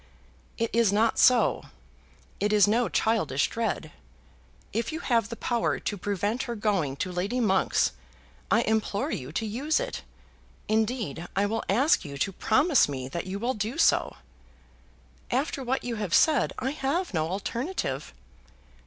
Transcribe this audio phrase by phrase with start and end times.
[0.57, 1.65] "It is not so.
[2.39, 3.91] It is no childish dread.
[4.73, 7.91] If you have the power to prevent her going to Lady Monk's,
[8.49, 10.01] I implore you to use it.
[10.67, 14.15] Indeed, I will ask you to promise me that you will do so."
[15.29, 18.11] "After what you have said, I have no alternative."